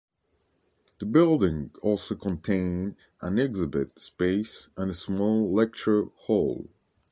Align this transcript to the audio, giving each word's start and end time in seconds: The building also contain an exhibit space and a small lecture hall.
The 0.99 1.05
building 1.05 1.69
also 1.83 2.15
contain 2.15 2.97
an 3.21 3.37
exhibit 3.37 3.99
space 3.99 4.67
and 4.75 4.89
a 4.89 4.95
small 4.95 5.53
lecture 5.53 6.05
hall. 6.15 6.67